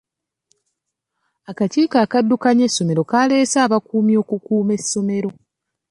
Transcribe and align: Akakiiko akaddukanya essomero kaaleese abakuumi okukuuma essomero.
Akakiiko 1.49 1.95
akaddukanya 2.05 2.63
essomero 2.69 3.01
kaaleese 3.09 3.57
abakuumi 3.65 4.13
okukuuma 4.21 4.71
essomero. 4.79 5.29